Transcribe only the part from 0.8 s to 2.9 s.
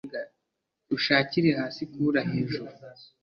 ushakire hasi kubura hejuru